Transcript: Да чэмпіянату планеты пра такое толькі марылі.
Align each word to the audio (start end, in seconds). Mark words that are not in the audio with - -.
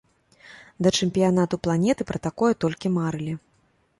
Да 0.85 0.91
чэмпіянату 0.99 1.59
планеты 1.67 2.07
пра 2.11 2.21
такое 2.27 2.51
толькі 2.65 2.93
марылі. 2.97 3.37